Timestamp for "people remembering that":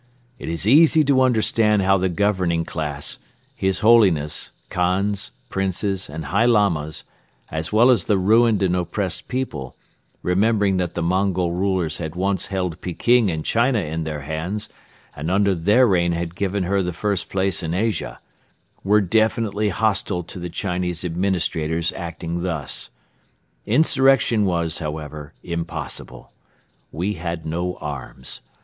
9.27-10.95